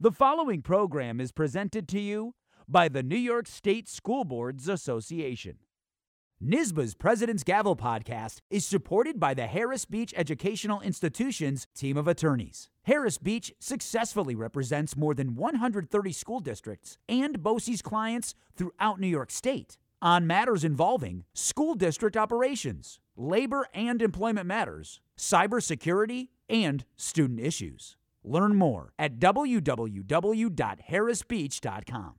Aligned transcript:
The 0.00 0.10
following 0.10 0.60
program 0.60 1.20
is 1.20 1.30
presented 1.30 1.86
to 1.90 2.00
you 2.00 2.34
by 2.68 2.88
the 2.88 3.02
New 3.04 3.16
York 3.16 3.46
State 3.46 3.88
School 3.88 4.24
Boards 4.24 4.68
Association. 4.68 5.58
NYSSBA's 6.44 6.96
President's 6.96 7.44
Gavel 7.44 7.76
podcast 7.76 8.40
is 8.50 8.66
supported 8.66 9.20
by 9.20 9.34
the 9.34 9.46
Harris 9.46 9.84
Beach 9.84 10.12
Educational 10.16 10.80
Institution's 10.80 11.68
team 11.76 11.96
of 11.96 12.08
attorneys. 12.08 12.70
Harris 12.82 13.18
Beach 13.18 13.52
successfully 13.60 14.34
represents 14.34 14.96
more 14.96 15.14
than 15.14 15.36
130 15.36 16.12
school 16.12 16.40
districts 16.40 16.98
and 17.08 17.40
BOCES 17.40 17.80
clients 17.80 18.34
throughout 18.56 18.98
New 18.98 19.06
York 19.06 19.30
State 19.30 19.78
on 20.02 20.26
matters 20.26 20.64
involving 20.64 21.24
school 21.34 21.76
district 21.76 22.16
operations, 22.16 22.98
labor 23.16 23.68
and 23.72 24.02
employment 24.02 24.48
matters, 24.48 25.00
cybersecurity, 25.16 26.30
and 26.48 26.84
student 26.96 27.38
issues. 27.38 27.96
Learn 28.24 28.56
more 28.56 28.92
at 28.98 29.18
www.harrisbeach.com. 29.18 32.14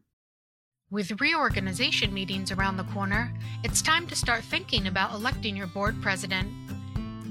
With 0.91 1.19
reorganization 1.19 2.13
meetings 2.13 2.51
around 2.51 2.77
the 2.77 2.83
corner, 2.85 3.33
it's 3.63 3.81
time 3.81 4.05
to 4.07 4.15
start 4.15 4.43
thinking 4.43 4.85
about 4.87 5.13
electing 5.13 5.57
your 5.57 5.65
board 5.67 5.99
president. 6.01 6.47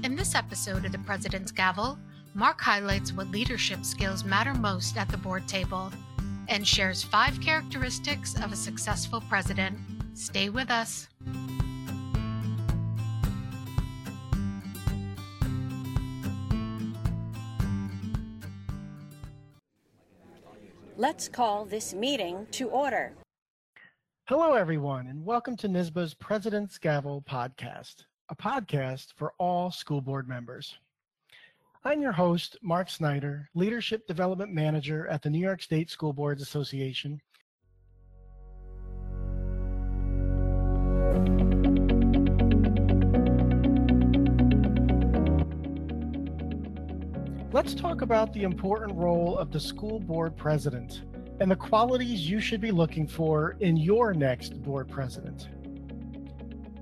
In 0.03 0.17
this 0.17 0.35
episode 0.35 0.85
of 0.85 0.91
the 0.91 0.99
President's 0.99 1.51
Gavel, 1.51 1.97
Mark 2.33 2.59
highlights 2.59 3.13
what 3.13 3.31
leadership 3.31 3.85
skills 3.85 4.25
matter 4.25 4.53
most 4.53 4.97
at 4.97 5.07
the 5.07 5.17
board 5.17 5.47
table 5.47 5.89
and 6.49 6.67
shares 6.67 7.01
five 7.01 7.39
characteristics 7.39 8.35
of 8.43 8.51
a 8.51 8.57
successful 8.57 9.23
president. 9.29 9.77
Stay 10.13 10.49
with 10.49 10.69
us. 10.69 11.07
Let's 20.97 21.27
call 21.27 21.65
this 21.65 21.93
meeting 21.93 22.47
to 22.51 22.69
order. 22.69 23.11
Hello, 24.29 24.53
everyone, 24.53 25.07
and 25.07 25.25
welcome 25.25 25.57
to 25.57 25.67
NYSSBA's 25.67 26.13
President's 26.13 26.77
Gavel 26.77 27.21
podcast, 27.29 28.05
a 28.29 28.35
podcast 28.35 29.07
for 29.17 29.33
all 29.37 29.71
school 29.71 29.99
board 29.99 30.29
members. 30.29 30.77
I'm 31.83 32.01
your 32.01 32.13
host, 32.13 32.55
Mark 32.61 32.89
Snyder, 32.89 33.49
Leadership 33.55 34.07
Development 34.07 34.53
Manager 34.53 35.05
at 35.09 35.21
the 35.21 35.29
New 35.29 35.39
York 35.39 35.61
State 35.61 35.89
School 35.89 36.13
Boards 36.13 36.41
Association. 36.41 37.21
Let's 47.55 47.73
talk 47.73 48.01
about 48.01 48.33
the 48.33 48.43
important 48.43 48.97
role 48.97 49.37
of 49.37 49.49
the 49.49 49.61
school 49.61 50.01
board 50.01 50.35
president 50.35 51.03
and 51.39 51.49
the 51.49 51.55
qualities 51.55 52.29
you 52.29 52.41
should 52.41 52.59
be 52.59 52.69
looking 52.69 53.07
for 53.07 53.55
in 53.61 53.77
your 53.77 54.13
next 54.13 54.61
board 54.61 54.89
president. 54.89 55.47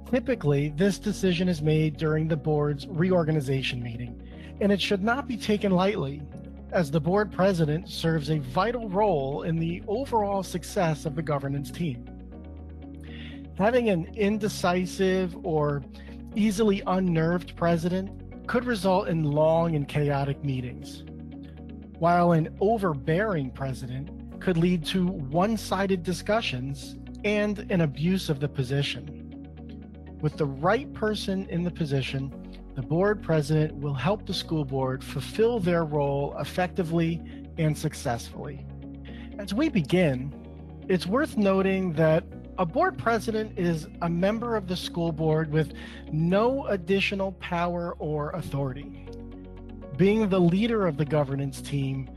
Typically, 0.09 0.69
this 0.69 0.97
decision 0.97 1.47
is 1.47 1.61
made 1.61 1.97
during 1.97 2.27
the 2.27 2.35
board's 2.35 2.87
reorganization 2.87 3.83
meeting, 3.83 4.19
and 4.61 4.71
it 4.71 4.81
should 4.81 5.03
not 5.03 5.27
be 5.27 5.37
taken 5.37 5.71
lightly, 5.71 6.23
as 6.71 6.89
the 6.89 6.99
board 6.99 7.31
president 7.31 7.87
serves 7.87 8.31
a 8.31 8.39
vital 8.39 8.89
role 8.89 9.43
in 9.43 9.59
the 9.59 9.83
overall 9.87 10.41
success 10.41 11.05
of 11.05 11.13
the 11.13 11.21
governance 11.21 11.69
team. 11.69 12.03
Having 13.59 13.89
an 13.89 14.05
indecisive 14.15 15.37
or 15.45 15.83
easily 16.33 16.81
unnerved 16.87 17.55
president 17.55 18.22
could 18.47 18.65
result 18.65 19.07
in 19.07 19.23
long 19.23 19.75
and 19.75 19.87
chaotic 19.87 20.43
meetings, 20.43 21.03
while 21.99 22.33
an 22.33 22.55
overbearing 22.59 23.49
president 23.49 24.39
could 24.39 24.57
lead 24.57 24.85
to 24.85 25.07
one 25.07 25.55
sided 25.55 26.03
discussions 26.03 26.97
and 27.23 27.59
an 27.71 27.81
abuse 27.81 28.29
of 28.29 28.39
the 28.39 28.49
position. 28.49 29.19
With 30.21 30.37
the 30.37 30.45
right 30.45 30.91
person 30.93 31.47
in 31.49 31.63
the 31.63 31.71
position, 31.71 32.33
the 32.75 32.81
board 32.81 33.21
president 33.21 33.75
will 33.75 33.93
help 33.93 34.25
the 34.25 34.33
school 34.33 34.65
board 34.65 35.03
fulfill 35.03 35.59
their 35.59 35.85
role 35.85 36.35
effectively 36.39 37.21
and 37.57 37.77
successfully. 37.77 38.65
As 39.37 39.53
we 39.53 39.69
begin, 39.69 40.33
it's 40.89 41.05
worth 41.05 41.37
noting 41.37 41.93
that 41.93 42.23
a 42.59 42.65
board 42.65 42.97
president 42.97 43.57
is 43.57 43.87
a 44.01 44.09
member 44.09 44.55
of 44.55 44.67
the 44.67 44.75
school 44.75 45.11
board 45.11 45.51
with 45.51 45.73
no 46.11 46.67
additional 46.67 47.31
power 47.33 47.95
or 47.99 48.31
authority. 48.31 49.07
Being 49.97 50.29
the 50.29 50.39
leader 50.39 50.85
of 50.85 50.97
the 50.97 51.05
governance 51.05 51.61
team 51.61 52.09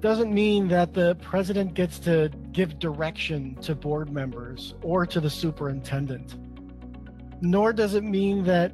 doesn't 0.00 0.32
mean 0.32 0.68
that 0.68 0.94
the 0.94 1.16
president 1.16 1.74
gets 1.74 1.98
to 2.00 2.30
give 2.52 2.78
direction 2.78 3.54
to 3.56 3.74
board 3.74 4.10
members 4.10 4.74
or 4.82 5.06
to 5.06 5.20
the 5.20 5.30
superintendent. 5.30 6.36
Nor 7.40 7.72
does 7.72 7.94
it 7.94 8.04
mean 8.04 8.44
that 8.44 8.72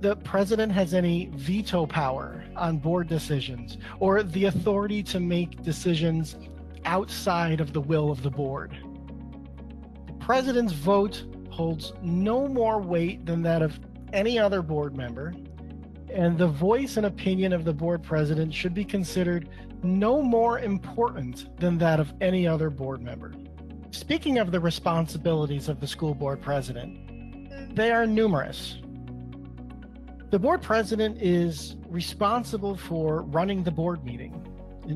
the 0.00 0.16
president 0.16 0.70
has 0.72 0.94
any 0.94 1.30
veto 1.34 1.86
power 1.86 2.44
on 2.56 2.78
board 2.78 3.08
decisions 3.08 3.78
or 3.98 4.22
the 4.22 4.44
authority 4.44 5.02
to 5.02 5.18
make 5.18 5.62
decisions 5.62 6.36
outside 6.84 7.60
of 7.60 7.72
the 7.72 7.80
will 7.80 8.10
of 8.10 8.22
the 8.22 8.30
board 8.30 8.76
president's 10.24 10.72
vote 10.72 11.26
holds 11.50 11.92
no 12.00 12.48
more 12.48 12.80
weight 12.80 13.26
than 13.26 13.42
that 13.42 13.60
of 13.60 13.78
any 14.14 14.38
other 14.38 14.62
board 14.62 14.96
member, 14.96 15.34
and 16.10 16.38
the 16.38 16.46
voice 16.46 16.96
and 16.96 17.04
opinion 17.04 17.52
of 17.52 17.66
the 17.66 17.74
board 17.74 18.02
president 18.02 18.52
should 18.54 18.72
be 18.72 18.86
considered 18.86 19.50
no 19.82 20.22
more 20.22 20.60
important 20.60 21.54
than 21.60 21.76
that 21.76 22.00
of 22.00 22.10
any 22.22 22.46
other 22.46 22.70
board 22.70 23.02
member. 23.02 23.34
Speaking 23.90 24.38
of 24.38 24.50
the 24.50 24.58
responsibilities 24.58 25.68
of 25.68 25.78
the 25.78 25.86
school 25.86 26.14
board 26.14 26.40
president, 26.40 27.76
they 27.76 27.90
are 27.90 28.06
numerous. 28.06 28.78
The 30.30 30.38
board 30.38 30.62
president 30.62 31.20
is 31.20 31.76
responsible 31.90 32.78
for 32.78 33.24
running 33.24 33.62
the 33.62 33.70
board 33.70 34.02
meeting. 34.06 34.42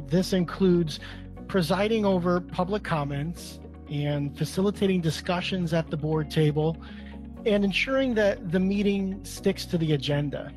This 0.08 0.32
includes 0.32 1.00
presiding 1.48 2.06
over 2.06 2.40
public 2.40 2.82
comments 2.82 3.60
and 3.90 4.36
facilitating 4.36 5.00
discussions 5.00 5.72
at 5.72 5.90
the 5.90 5.96
board 5.96 6.30
table 6.30 6.76
and 7.46 7.64
ensuring 7.64 8.14
that 8.14 8.50
the 8.50 8.60
meeting 8.60 9.24
sticks 9.24 9.64
to 9.66 9.78
the 9.78 9.92
agenda. 9.92 10.52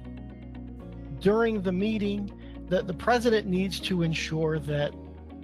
During 1.19 1.61
the 1.61 1.71
meeting, 1.71 2.31
the, 2.67 2.81
the 2.81 2.93
president 2.93 3.47
needs 3.47 3.79
to 3.81 4.01
ensure 4.01 4.59
that 4.59 4.93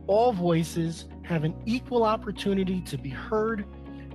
all 0.08 0.32
voices 0.32 1.06
have 1.24 1.44
an 1.44 1.54
equal 1.66 2.04
opportunity 2.04 2.82
to 2.82 2.98
be 2.98 3.10
heard 3.10 3.66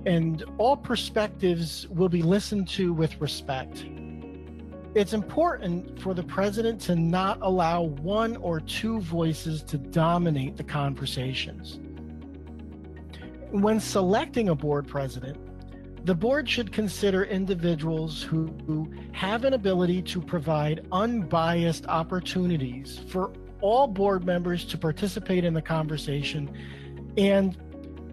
and 0.05 0.43
all 0.57 0.75
perspectives 0.75 1.87
will 1.89 2.09
be 2.09 2.21
listened 2.21 2.67
to 2.67 2.93
with 2.93 3.19
respect. 3.21 3.85
It's 4.95 5.13
important 5.13 5.99
for 6.01 6.13
the 6.13 6.23
president 6.23 6.79
to 6.81 6.95
not 6.95 7.39
allow 7.41 7.81
one 7.81 8.35
or 8.37 8.59
two 8.59 8.99
voices 8.99 9.63
to 9.63 9.77
dominate 9.77 10.57
the 10.57 10.63
conversations. 10.63 11.79
When 13.53 13.79
selecting 13.79 14.49
a 14.49 14.55
board 14.55 14.87
president, 14.87 15.37
the 16.07 16.15
board 16.15 16.49
should 16.49 16.71
consider 16.71 17.25
individuals 17.25 18.23
who, 18.23 18.47
who 18.65 18.91
have 19.11 19.45
an 19.45 19.53
ability 19.53 20.01
to 20.01 20.21
provide 20.21 20.87
unbiased 20.91 21.85
opportunities 21.85 23.01
for 23.09 23.31
all 23.61 23.85
board 23.85 24.25
members 24.25 24.65
to 24.65 24.77
participate 24.79 25.45
in 25.45 25.53
the 25.53 25.61
conversation 25.61 26.51
and 27.15 27.55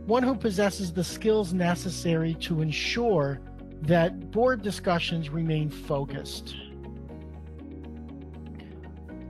one 0.04 0.22
who 0.22 0.34
possesses 0.34 0.92
the 0.92 1.02
skills 1.02 1.54
necessary 1.54 2.34
to 2.34 2.60
ensure 2.60 3.40
that 3.80 4.30
board 4.32 4.60
discussions 4.60 5.30
remain 5.30 5.70
focused. 5.70 6.54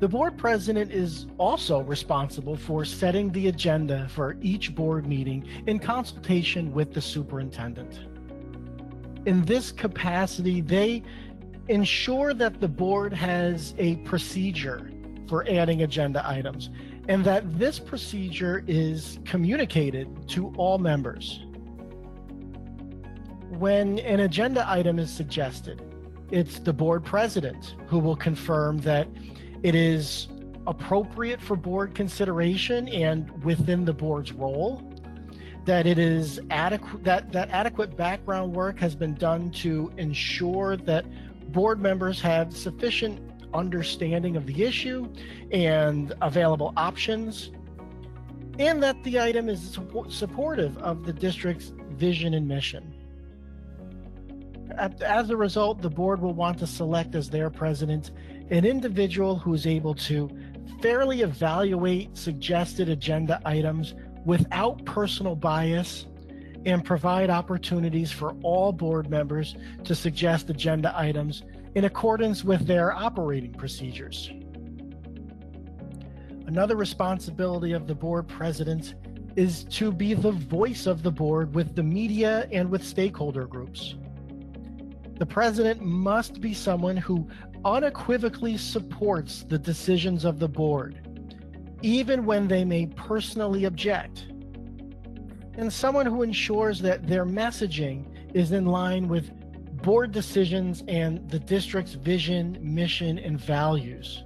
The 0.00 0.08
board 0.08 0.38
president 0.38 0.92
is 0.92 1.26
also 1.36 1.80
responsible 1.80 2.56
for 2.56 2.86
setting 2.86 3.30
the 3.32 3.48
agenda 3.48 4.08
for 4.08 4.38
each 4.40 4.74
board 4.74 5.06
meeting 5.06 5.46
in 5.66 5.78
consultation 5.78 6.72
with 6.72 6.94
the 6.94 7.02
superintendent. 7.02 8.00
In 9.26 9.44
this 9.44 9.70
capacity, 9.70 10.62
they 10.62 11.02
ensure 11.68 12.32
that 12.32 12.60
the 12.60 12.68
board 12.68 13.12
has 13.12 13.74
a 13.76 13.96
procedure 13.96 14.90
for 15.28 15.46
adding 15.46 15.82
agenda 15.82 16.26
items 16.26 16.70
and 17.08 17.22
that 17.26 17.58
this 17.58 17.78
procedure 17.78 18.64
is 18.66 19.18
communicated 19.26 20.08
to 20.28 20.50
all 20.56 20.78
members. 20.78 21.44
When 23.50 23.98
an 23.98 24.20
agenda 24.20 24.64
item 24.66 24.98
is 24.98 25.12
suggested, 25.12 25.82
it's 26.30 26.58
the 26.58 26.72
board 26.72 27.04
president 27.04 27.74
who 27.86 27.98
will 27.98 28.16
confirm 28.16 28.78
that 28.78 29.06
it 29.62 29.74
is 29.74 30.28
appropriate 30.66 31.40
for 31.40 31.56
board 31.56 31.94
consideration 31.94 32.88
and 32.88 33.30
within 33.44 33.84
the 33.84 33.92
board's 33.92 34.32
role 34.32 34.82
that 35.64 35.86
it 35.86 35.98
is 35.98 36.40
adequate 36.50 37.04
that 37.04 37.32
that 37.32 37.48
adequate 37.50 37.96
background 37.96 38.52
work 38.54 38.78
has 38.78 38.94
been 38.94 39.14
done 39.14 39.50
to 39.50 39.92
ensure 39.96 40.76
that 40.76 41.04
board 41.52 41.80
members 41.80 42.20
have 42.20 42.56
sufficient 42.56 43.20
understanding 43.52 44.36
of 44.36 44.46
the 44.46 44.62
issue 44.62 45.08
and 45.50 46.12
available 46.22 46.72
options 46.76 47.50
and 48.58 48.82
that 48.82 49.02
the 49.04 49.18
item 49.18 49.48
is 49.48 49.78
supportive 50.08 50.76
of 50.78 51.04
the 51.04 51.12
district's 51.12 51.72
vision 51.92 52.34
and 52.34 52.46
mission. 52.46 52.94
As 55.00 55.30
a 55.30 55.36
result, 55.36 55.82
the 55.82 55.90
board 55.90 56.20
will 56.20 56.34
want 56.34 56.58
to 56.58 56.66
select 56.66 57.14
as 57.14 57.28
their 57.28 57.50
president 57.50 58.12
an 58.50 58.64
individual 58.64 59.38
who 59.38 59.54
is 59.54 59.66
able 59.66 59.94
to 59.94 60.28
fairly 60.82 61.22
evaluate 61.22 62.16
suggested 62.16 62.88
agenda 62.88 63.40
items 63.44 63.94
without 64.24 64.84
personal 64.84 65.36
bias 65.36 66.06
and 66.66 66.84
provide 66.84 67.30
opportunities 67.30 68.12
for 68.12 68.34
all 68.42 68.72
board 68.72 69.08
members 69.08 69.56
to 69.84 69.94
suggest 69.94 70.50
agenda 70.50 70.92
items 70.96 71.42
in 71.74 71.84
accordance 71.84 72.44
with 72.44 72.66
their 72.66 72.92
operating 72.92 73.52
procedures. 73.52 74.30
Another 76.46 76.76
responsibility 76.76 77.72
of 77.72 77.86
the 77.86 77.94
board 77.94 78.26
president 78.26 78.94
is 79.36 79.64
to 79.64 79.92
be 79.92 80.14
the 80.14 80.32
voice 80.32 80.86
of 80.86 81.02
the 81.02 81.10
board 81.10 81.54
with 81.54 81.76
the 81.76 81.82
media 81.82 82.48
and 82.50 82.68
with 82.68 82.84
stakeholder 82.84 83.46
groups. 83.46 83.94
The 85.20 85.26
president 85.26 85.82
must 85.82 86.40
be 86.40 86.54
someone 86.54 86.96
who 86.96 87.28
unequivocally 87.66 88.56
supports 88.56 89.44
the 89.46 89.58
decisions 89.58 90.24
of 90.24 90.38
the 90.38 90.48
board, 90.48 90.98
even 91.82 92.24
when 92.24 92.48
they 92.48 92.64
may 92.64 92.86
personally 92.86 93.66
object, 93.66 94.28
and 95.58 95.70
someone 95.70 96.06
who 96.06 96.22
ensures 96.22 96.80
that 96.80 97.06
their 97.06 97.26
messaging 97.26 98.06
is 98.34 98.52
in 98.52 98.64
line 98.64 99.08
with 99.08 99.30
board 99.82 100.10
decisions 100.10 100.82
and 100.88 101.28
the 101.28 101.38
district's 101.38 101.92
vision, 101.92 102.56
mission, 102.62 103.18
and 103.18 103.38
values. 103.38 104.24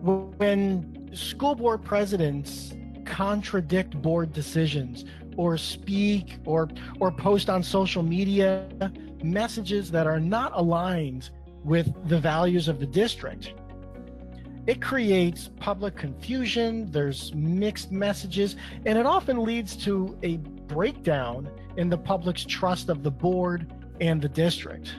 When 0.00 1.10
school 1.12 1.54
board 1.54 1.84
presidents 1.84 2.72
contradict 3.04 4.00
board 4.00 4.32
decisions 4.32 5.04
or 5.36 5.58
speak 5.58 6.38
or 6.46 6.70
or 7.00 7.12
post 7.12 7.50
on 7.50 7.62
social 7.62 8.02
media 8.02 8.66
messages 9.22 9.90
that 9.90 10.06
are 10.06 10.20
not 10.20 10.52
aligned 10.54 11.30
with 11.64 11.92
the 12.08 12.18
values 12.18 12.68
of 12.68 12.78
the 12.78 12.86
district. 12.86 13.54
It 14.66 14.82
creates 14.82 15.50
public 15.60 15.96
confusion 15.96 16.90
there's 16.90 17.32
mixed 17.34 17.92
messages 17.92 18.56
and 18.84 18.98
it 18.98 19.06
often 19.06 19.42
leads 19.42 19.76
to 19.84 20.18
a 20.22 20.38
breakdown 20.66 21.48
in 21.76 21.88
the 21.88 21.98
public's 21.98 22.44
trust 22.44 22.88
of 22.88 23.02
the 23.02 23.10
board 23.10 23.72
and 24.00 24.20
the 24.20 24.28
district. 24.28 24.94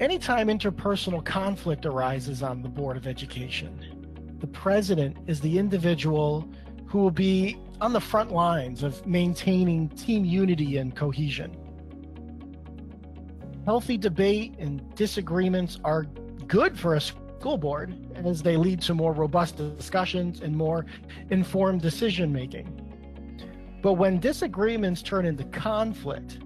Anytime 0.00 0.48
interpersonal 0.48 1.24
conflict 1.24 1.86
arises 1.86 2.42
on 2.42 2.60
the 2.60 2.68
board 2.68 2.96
of 2.96 3.06
education 3.06 4.02
the 4.42 4.48
president 4.48 5.16
is 5.28 5.40
the 5.40 5.56
individual 5.56 6.48
who 6.86 6.98
will 6.98 7.12
be 7.12 7.56
on 7.82 7.92
the 7.92 8.00
front 8.00 8.30
lines 8.30 8.84
of 8.84 9.04
maintaining 9.04 9.88
team 9.88 10.24
unity 10.24 10.76
and 10.76 10.94
cohesion. 10.94 11.52
Healthy 13.64 13.98
debate 13.98 14.54
and 14.60 14.94
disagreements 14.94 15.80
are 15.82 16.04
good 16.46 16.78
for 16.78 16.94
a 16.94 17.00
school 17.00 17.58
board 17.58 17.96
as 18.24 18.40
they 18.40 18.56
lead 18.56 18.80
to 18.82 18.94
more 18.94 19.12
robust 19.12 19.56
discussions 19.56 20.42
and 20.42 20.56
more 20.56 20.86
informed 21.30 21.82
decision 21.82 22.32
making. 22.32 22.68
But 23.82 23.94
when 23.94 24.20
disagreements 24.20 25.02
turn 25.02 25.26
into 25.26 25.42
conflict, 25.46 26.38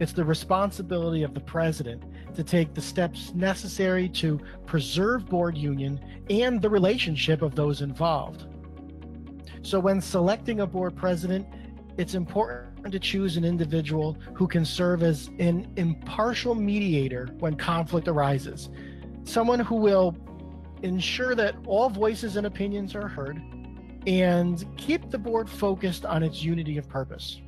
it's 0.00 0.12
the 0.12 0.24
responsibility 0.24 1.22
of 1.22 1.32
the 1.32 1.40
president 1.40 2.04
to 2.34 2.44
take 2.44 2.74
the 2.74 2.82
steps 2.82 3.32
necessary 3.32 4.06
to 4.10 4.38
preserve 4.66 5.24
board 5.24 5.56
union 5.56 5.98
and 6.28 6.60
the 6.60 6.68
relationship 6.68 7.40
of 7.40 7.54
those 7.54 7.80
involved. 7.80 8.44
So, 9.62 9.80
when 9.80 10.00
selecting 10.00 10.60
a 10.60 10.66
board 10.66 10.96
president, 10.96 11.46
it's 11.96 12.14
important 12.14 12.92
to 12.92 12.98
choose 12.98 13.36
an 13.36 13.44
individual 13.44 14.16
who 14.34 14.46
can 14.46 14.64
serve 14.64 15.02
as 15.02 15.28
an 15.38 15.70
impartial 15.76 16.54
mediator 16.54 17.28
when 17.38 17.54
conflict 17.56 18.08
arises, 18.08 18.70
someone 19.24 19.58
who 19.58 19.74
will 19.74 20.16
ensure 20.82 21.34
that 21.34 21.56
all 21.66 21.90
voices 21.90 22.36
and 22.36 22.46
opinions 22.46 22.94
are 22.94 23.08
heard 23.08 23.42
and 24.06 24.64
keep 24.76 25.10
the 25.10 25.18
board 25.18 25.50
focused 25.50 26.06
on 26.06 26.22
its 26.22 26.42
unity 26.42 26.78
of 26.78 26.88
purpose. 26.88 27.40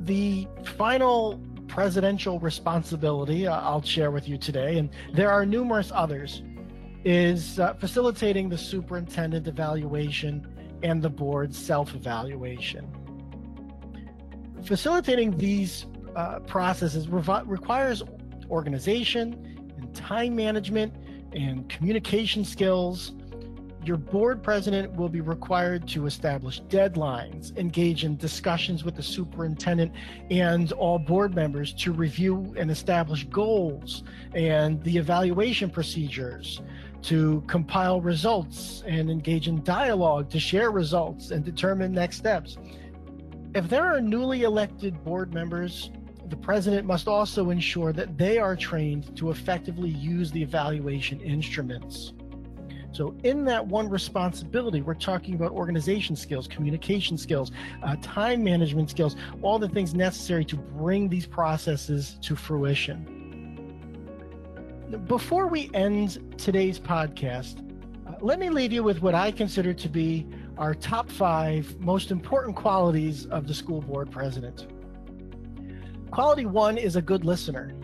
The 0.00 0.46
final 0.76 1.40
presidential 1.66 2.38
responsibility 2.40 3.46
uh, 3.46 3.60
I'll 3.60 3.82
share 3.82 4.10
with 4.10 4.28
you 4.28 4.38
today, 4.38 4.78
and 4.78 4.90
there 5.12 5.30
are 5.30 5.44
numerous 5.46 5.90
others, 5.94 6.42
is 7.04 7.58
uh, 7.58 7.74
facilitating 7.74 8.48
the 8.48 8.58
superintendent 8.58 9.46
evaluation 9.46 10.46
and 10.82 11.02
the 11.02 11.10
board's 11.10 11.58
self 11.58 11.94
evaluation. 11.94 12.86
Facilitating 14.64 15.36
these 15.36 15.86
uh, 16.16 16.40
processes 16.40 17.06
revi- 17.06 17.44
requires 17.46 18.02
organization 18.50 19.74
and 19.76 19.94
time 19.94 20.34
management 20.34 20.92
and 21.32 21.68
communication 21.68 22.44
skills 22.44 23.12
your 23.88 23.96
board 23.96 24.42
president 24.42 24.92
will 24.96 25.08
be 25.08 25.22
required 25.22 25.88
to 25.88 26.06
establish 26.06 26.60
deadlines, 26.62 27.56
engage 27.56 28.04
in 28.04 28.16
discussions 28.16 28.84
with 28.84 28.94
the 28.94 29.02
superintendent 29.02 29.92
and 30.30 30.72
all 30.72 30.98
board 30.98 31.34
members 31.34 31.72
to 31.72 31.92
review 31.92 32.54
and 32.58 32.70
establish 32.70 33.24
goals 33.24 34.04
and 34.34 34.82
the 34.84 34.98
evaluation 34.98 35.70
procedures, 35.70 36.60
to 37.02 37.42
compile 37.46 38.00
results 38.00 38.82
and 38.86 39.10
engage 39.10 39.48
in 39.48 39.62
dialogue 39.62 40.30
to 40.30 40.40
share 40.40 40.70
results 40.70 41.30
and 41.30 41.44
determine 41.44 41.92
next 41.92 42.16
steps. 42.16 42.58
If 43.54 43.68
there 43.68 43.84
are 43.84 44.00
newly 44.00 44.42
elected 44.42 45.02
board 45.04 45.32
members, 45.32 45.90
the 46.28 46.36
president 46.36 46.86
must 46.86 47.08
also 47.08 47.50
ensure 47.50 47.92
that 47.92 48.18
they 48.18 48.38
are 48.38 48.54
trained 48.54 49.16
to 49.16 49.30
effectively 49.30 49.88
use 49.88 50.30
the 50.30 50.42
evaluation 50.42 51.20
instruments. 51.20 52.12
So, 52.92 53.14
in 53.22 53.44
that 53.44 53.66
one 53.66 53.88
responsibility, 53.88 54.82
we're 54.82 54.94
talking 54.94 55.34
about 55.34 55.52
organization 55.52 56.16
skills, 56.16 56.48
communication 56.48 57.16
skills, 57.16 57.52
uh, 57.82 57.96
time 58.02 58.42
management 58.42 58.90
skills, 58.90 59.14
all 59.42 59.58
the 59.58 59.68
things 59.68 59.94
necessary 59.94 60.44
to 60.46 60.56
bring 60.56 61.08
these 61.08 61.26
processes 61.26 62.18
to 62.22 62.34
fruition. 62.34 63.17
Before 65.06 65.48
we 65.48 65.70
end 65.74 66.34
today's 66.38 66.78
podcast, 66.78 67.60
uh, 68.06 68.14
let 68.20 68.38
me 68.38 68.48
leave 68.48 68.72
you 68.72 68.82
with 68.82 69.02
what 69.02 69.14
I 69.14 69.30
consider 69.30 69.74
to 69.74 69.88
be 69.88 70.26
our 70.56 70.74
top 70.74 71.10
five 71.10 71.78
most 71.78 72.10
important 72.10 72.56
qualities 72.56 73.26
of 73.26 73.46
the 73.46 73.54
school 73.54 73.80
board 73.80 74.10
president. 74.10 74.66
Quality 76.10 76.46
one 76.46 76.78
is 76.78 76.96
a 76.96 77.02
good 77.02 77.24
listener 77.24 77.74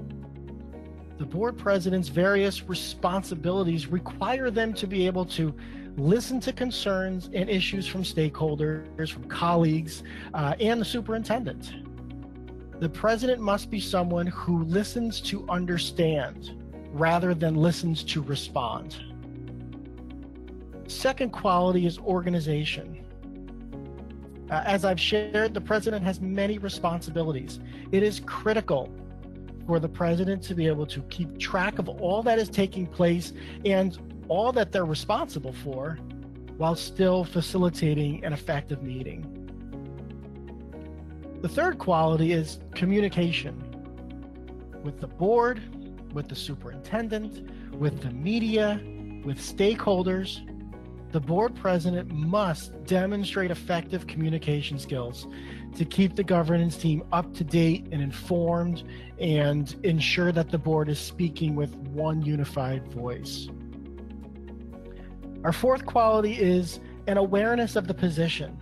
the 1.17 1.25
board 1.25 1.57
president's 1.57 2.09
various 2.09 2.69
responsibilities 2.69 3.87
require 3.87 4.51
them 4.51 4.75
to 4.75 4.87
be 4.87 5.07
able 5.07 5.25
to 5.25 5.55
listen 5.97 6.41
to 6.41 6.53
concerns 6.53 7.31
and 7.33 7.49
issues 7.49 7.87
from 7.87 8.03
stakeholders, 8.03 9.13
from 9.13 9.25
colleagues, 9.25 10.03
uh, 10.35 10.55
and 10.59 10.81
the 10.81 10.85
superintendent. 10.85 11.73
The 12.81 12.89
president 12.89 13.41
must 13.41 13.71
be 13.71 13.79
someone 13.79 14.27
who 14.27 14.65
listens 14.65 15.21
to 15.23 15.49
understand 15.49 16.64
rather 16.95 17.35
than 17.35 17.57
listens 17.57 18.05
to 18.05 18.23
respond. 18.23 18.97
Second 20.87 21.33
quality 21.33 21.87
is 21.87 21.99
organization. 21.99 23.05
Uh, 24.49 24.63
as 24.65 24.85
I've 24.85 25.01
shared, 25.01 25.55
the 25.55 25.61
president 25.61 26.05
has 26.05 26.21
many 26.21 26.59
responsibilities. 26.59 27.59
It 27.91 28.05
is 28.05 28.21
critical 28.21 28.93
for 29.67 29.81
the 29.81 29.89
president 29.89 30.43
to 30.45 30.55
be 30.55 30.69
able 30.69 30.87
to 30.87 31.01
keep 31.03 31.37
track 31.39 31.79
of 31.81 31.89
all 31.89 32.23
that 32.23 32.39
is 32.39 32.49
taking 32.49 32.87
place 32.87 33.33
and 33.65 33.99
all 34.29 34.53
that 34.53 34.71
they're 34.71 34.85
responsible 34.85 35.53
for 35.53 35.99
while 36.59 36.77
still 36.77 37.25
facilitating 37.25 38.25
an 38.25 38.33
effective 38.33 38.83
meeting. 38.83 39.41
The 41.43 41.49
third 41.49 41.79
quality 41.79 42.33
is 42.33 42.61
communication 42.75 43.61
with 44.85 45.01
the 45.01 45.09
board, 45.09 45.61
with 46.15 46.29
the 46.29 46.35
superintendent, 46.35 47.51
with 47.79 48.01
the 48.01 48.11
media, 48.11 48.81
with 49.25 49.39
stakeholders. 49.39 50.41
The 51.13 51.21
board 51.21 51.55
president 51.55 52.11
must 52.11 52.85
demonstrate 52.85 53.51
effective 53.51 54.07
communication 54.07 54.79
skills 54.79 55.27
to 55.77 55.85
keep 55.85 56.17
the 56.17 56.25
governance 56.25 56.77
team 56.77 57.05
up 57.13 57.35
to 57.35 57.45
date 57.45 57.87
and 57.93 58.03
informed 58.03 58.85
and 59.19 59.75
ensure 59.83 60.33
that 60.33 60.51
the 60.51 60.59
board 60.59 60.89
is 60.89 60.99
speaking 60.99 61.55
with 61.55 61.75
one 61.77 62.23
unified 62.23 62.93
voice. 62.93 63.49
Our 65.45 65.53
fourth 65.53 65.85
quality 65.85 66.35
is 66.35 66.81
an 67.07 67.17
awareness 67.17 67.77
of 67.77 67.87
the 67.87 67.95
position. 67.95 68.59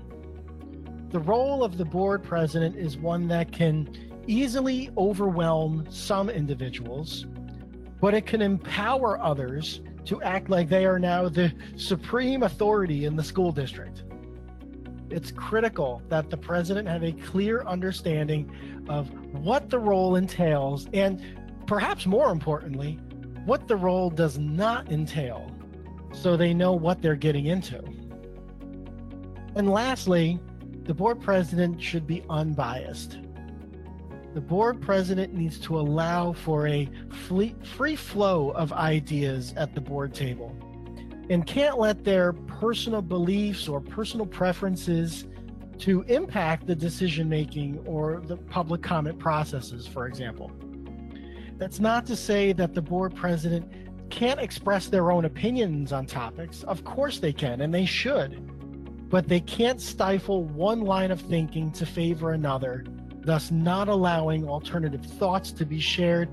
The 1.11 1.21
role 1.21 1.63
of 1.63 1.79
the 1.79 1.85
board 1.85 2.23
president 2.23 2.77
is 2.77 2.97
one 2.97 3.29
that 3.29 3.53
can 3.53 3.89
easily 4.27 4.91
overwhelm 4.97 5.87
some 5.91 6.29
individuals, 6.29 7.27
but 8.03 8.15
it 8.15 8.27
can 8.27 8.43
empower 8.43 9.19
others 9.23 9.81
to 10.05 10.21
act 10.23 10.51
like 10.51 10.69
they 10.69 10.85
are 10.85 10.99
now 10.99 11.29
the 11.29 11.53
supreme 11.77 12.43
authority 12.43 13.05
in 13.05 13.15
the 13.15 13.23
school 13.23 13.53
district. 13.53 14.03
It's 15.09 15.31
critical 15.31 16.03
that 16.09 16.29
the 16.29 16.37
president 16.37 16.89
have 16.89 17.05
a 17.05 17.13
clear 17.13 17.63
understanding 17.63 18.51
of 18.89 19.09
what 19.33 19.71
the 19.71 19.79
role 19.79 20.17
entails 20.17 20.89
and 20.93 21.23
perhaps 21.69 22.05
more 22.05 22.33
importantly, 22.33 22.99
what 23.45 23.69
the 23.69 23.77
role 23.77 24.11
does 24.11 24.37
not 24.37 24.91
entail 24.91 25.49
so 26.13 26.37
they 26.37 26.53
know 26.53 26.73
what 26.73 27.01
they're 27.03 27.15
getting 27.15 27.47
into. 27.47 27.81
And 29.55 29.71
lastly, 29.71 30.41
the 30.87 30.95
board 30.95 31.21
president 31.21 31.81
should 31.81 32.09
be 32.09 32.25
unbiased. 32.29 33.19
The 34.35 34.41
board 34.41 34.81
president 34.81 35.35
needs 35.35 35.59
to 35.61 35.79
allow 35.79 36.33
for 36.33 36.67
a 36.67 36.89
free 37.11 37.97
flow 37.97 38.51
of 38.51 38.73
ideas 38.73 39.53
at 39.57 39.75
the 39.75 39.81
board 39.81 40.15
table 40.15 40.57
and 41.29 41.47
can't 41.47 41.79
let 41.79 42.03
their 42.03 42.33
personal 42.33 43.03
beliefs 43.03 43.69
or 43.69 43.81
personal 43.81 44.27
preferences 44.27 45.27
to 45.79 46.03
impact 46.03 46.67
the 46.67 46.75
decision 46.75 47.29
making 47.29 47.79
or 47.87 48.23
the 48.27 48.37
public 48.37 48.83
comment 48.83 49.19
processes, 49.19 49.87
for 49.87 50.07
example. 50.07 50.51
That's 51.59 51.81
not 51.81 52.07
to 52.07 52.17
say 52.17 52.53
that 52.55 52.75
the 52.75 52.83
board 52.83 53.15
president 53.15 53.71
can't 54.11 54.41
express 54.41 54.89
their 54.89 55.13
own 55.13 55.25
opinions 55.25 55.93
on 55.93 56.07
topics. 56.07 56.63
Of 56.65 56.85
course 56.85 57.19
they 57.19 57.33
can, 57.33 57.61
and 57.61 57.73
they 57.73 57.85
should. 57.85 58.49
But 59.11 59.29
they 59.29 59.41
can't 59.41 59.81
stifle 59.81 60.45
one 60.45 60.81
line 60.81 61.11
of 61.11 61.21
thinking 61.21 61.71
to 61.73 61.85
favor 61.85 62.33
another 62.33 62.85
thus 63.25 63.51
not 63.51 63.89
allowing 63.89 64.49
alternative 64.49 65.05
thoughts 65.05 65.53
to 65.53 65.65
be 65.65 65.81
shared, 65.81 66.29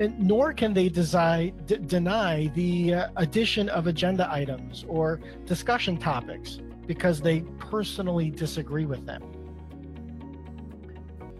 and 0.00 0.18
nor 0.18 0.52
can 0.52 0.72
they 0.72 0.88
desi- 0.88 1.52
d- 1.66 1.78
deny 1.86 2.46
the 2.54 2.94
uh, 2.94 3.08
addition 3.16 3.68
of 3.68 3.86
agenda 3.86 4.30
items 4.32 4.84
or 4.88 5.20
discussion 5.44 5.96
topics 5.96 6.60
because 6.86 7.20
they 7.20 7.40
personally 7.58 8.30
disagree 8.30 8.86
with 8.86 9.04
them. 9.06 9.22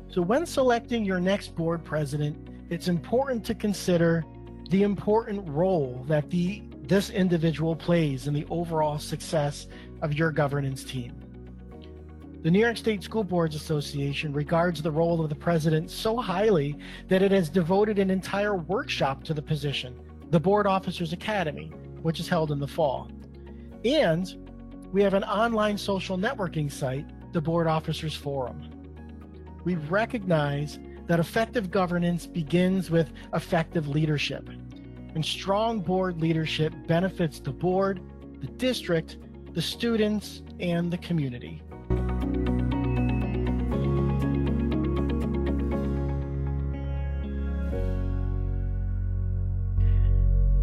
So, 0.08 0.20
when 0.20 0.44
selecting 0.44 1.04
your 1.04 1.20
next 1.20 1.54
board 1.54 1.82
president, 1.84 2.37
it's 2.68 2.88
important 2.88 3.44
to 3.46 3.54
consider 3.54 4.25
the 4.70 4.82
important 4.82 5.49
role 5.49 6.04
that 6.08 6.30
the 6.30 6.62
this 6.82 7.11
individual 7.11 7.76
plays 7.76 8.26
in 8.26 8.34
the 8.34 8.44
overall 8.50 8.99
success 8.99 9.68
of 10.02 10.12
your 10.12 10.30
governance 10.30 10.84
team. 10.84 11.22
The 12.42 12.50
New 12.50 12.58
York 12.58 12.76
State 12.76 13.04
School 13.04 13.22
Boards 13.22 13.54
Association 13.54 14.32
regards 14.32 14.82
the 14.82 14.90
role 14.90 15.20
of 15.20 15.28
the 15.28 15.34
president 15.37 15.92
so 15.92 16.16
highly 16.16 16.76
that 17.06 17.22
it 17.22 17.30
has 17.30 17.49
devoted 17.49 18.00
an 18.00 18.11
entire 18.11 18.56
workshop 18.56 19.22
to 19.25 19.34
the 19.34 19.40
position, 19.40 19.96
the 20.30 20.40
Board 20.40 20.66
Officers 20.66 21.12
Academy, 21.12 21.70
which 22.02 22.18
is 22.18 22.28
held 22.28 22.50
in 22.50 22.58
the 22.58 22.66
fall. 22.66 23.08
And 23.84 24.34
we 24.90 25.04
have 25.04 25.14
an 25.14 25.22
online 25.22 25.78
social 25.78 26.18
networking 26.18 26.70
site, 26.70 27.06
the 27.32 27.40
Board 27.40 27.68
Officers 27.68 28.16
Forum. 28.16 28.68
We 29.62 29.76
recognize 29.76 30.80
that 31.06 31.20
effective 31.20 31.70
governance 31.70 32.26
begins 32.26 32.90
with 32.90 33.12
effective 33.34 33.87
leadership, 33.87 34.49
and 35.14 35.25
strong 35.25 35.78
board 35.78 36.20
leadership 36.20 36.75
benefits 36.88 37.38
the 37.38 37.52
board, 37.52 38.00
the 38.40 38.49
district, 38.49 39.18
the 39.52 39.62
students, 39.62 40.42
and 40.58 40.92
the 40.92 40.99
community. 40.99 41.62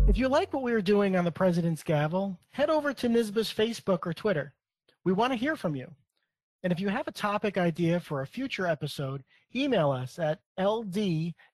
If 0.09 0.17
you 0.17 0.27
like 0.27 0.51
what 0.51 0.63
we 0.63 0.73
are 0.73 0.81
doing 0.81 1.15
on 1.15 1.23
the 1.23 1.31
President's 1.31 1.83
Gavel, 1.83 2.35
head 2.49 2.71
over 2.71 2.93
to 2.93 3.07
NYSSBA's 3.07 3.53
Facebook 3.53 4.07
or 4.07 4.11
Twitter. 4.11 4.55
We 5.03 5.13
want 5.13 5.33
to 5.33 5.37
hear 5.37 5.55
from 5.55 5.75
you. 5.75 5.87
And 6.63 6.73
if 6.73 6.79
you 6.79 6.89
have 6.89 7.07
a 7.07 7.11
topic 7.11 7.59
idea 7.59 7.99
for 7.99 8.23
a 8.23 8.27
future 8.27 8.65
episode, 8.65 9.23
email 9.55 9.91
us 9.91 10.17
at 10.17 10.39
ld 10.57 10.97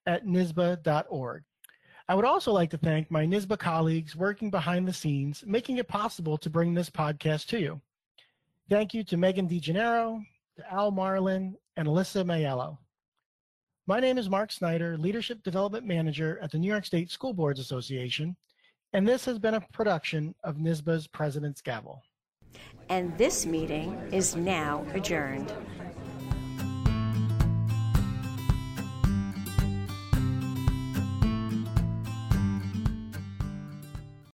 at 0.06 0.24
nyssba.org. 0.24 1.42
I 2.08 2.14
would 2.14 2.24
also 2.24 2.50
like 2.50 2.70
to 2.70 2.78
thank 2.78 3.10
my 3.10 3.26
NYSSBA 3.26 3.58
colleagues 3.58 4.16
working 4.16 4.50
behind 4.50 4.88
the 4.88 4.92
scenes, 4.94 5.44
making 5.46 5.76
it 5.76 5.86
possible 5.86 6.38
to 6.38 6.48
bring 6.48 6.72
this 6.72 6.88
podcast 6.88 7.48
to 7.48 7.60
you. 7.60 7.78
Thank 8.70 8.94
you 8.94 9.04
to 9.04 9.18
Megan 9.18 9.50
DeGennaro, 9.50 10.24
to 10.56 10.72
Al 10.72 10.92
Marlin, 10.92 11.58
and 11.76 11.86
Alyssa 11.86 12.24
Mayello. 12.24 12.78
My 13.88 14.00
name 14.00 14.18
is 14.18 14.28
Mark 14.28 14.50
Snyder, 14.50 14.98
Leadership 14.98 15.44
Development 15.44 15.86
Manager 15.86 16.40
at 16.42 16.50
the 16.50 16.58
New 16.58 16.66
York 16.66 16.84
State 16.84 17.08
School 17.08 17.32
Boards 17.32 17.60
Association, 17.60 18.34
and 18.92 19.06
this 19.06 19.24
has 19.26 19.38
been 19.38 19.54
a 19.54 19.60
production 19.72 20.34
of 20.42 20.56
NYSSBA's 20.56 21.06
President's 21.06 21.60
Gavel. 21.60 22.02
And 22.88 23.16
this 23.16 23.46
meeting 23.46 23.96
is 24.10 24.34
now 24.34 24.84
adjourned. 24.92 25.52